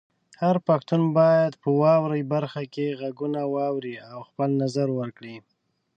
[0.41, 5.35] هر پښتون باید په "واورئ" برخه کې غږونه واوري او خپل نظر ورکړي.